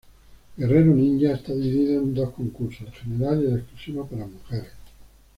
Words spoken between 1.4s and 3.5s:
dividido en dos concursos, el general y